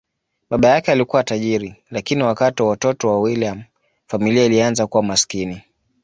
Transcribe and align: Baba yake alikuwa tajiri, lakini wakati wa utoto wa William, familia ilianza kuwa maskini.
Baba 0.49 0.69
yake 0.69 0.91
alikuwa 0.91 1.23
tajiri, 1.23 1.75
lakini 1.89 2.23
wakati 2.23 2.63
wa 2.63 2.69
utoto 2.71 3.09
wa 3.09 3.19
William, 3.19 3.63
familia 4.07 4.45
ilianza 4.45 4.87
kuwa 4.87 5.03
maskini. 5.03 5.61